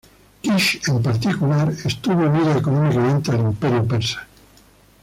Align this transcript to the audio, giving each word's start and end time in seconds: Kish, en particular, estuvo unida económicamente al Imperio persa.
Kish, 0.41 0.81
en 0.87 1.03
particular, 1.03 1.69
estuvo 1.85 2.27
unida 2.27 2.57
económicamente 2.57 3.29
al 3.29 3.41
Imperio 3.41 3.85
persa. 3.87 4.25